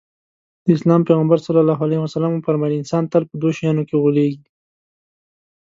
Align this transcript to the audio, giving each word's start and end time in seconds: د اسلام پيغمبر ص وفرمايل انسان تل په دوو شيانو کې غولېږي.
د 0.63 0.65
اسلام 0.77 1.01
پيغمبر 1.09 1.37
ص 1.45 1.45
وفرمايل 1.51 2.73
انسان 2.81 3.03
تل 3.11 3.23
په 3.29 3.35
دوو 3.41 3.55
شيانو 3.57 3.87
کې 3.87 3.95
غولېږي. 4.01 4.43